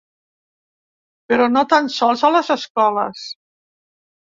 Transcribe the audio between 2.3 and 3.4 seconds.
a les escoles.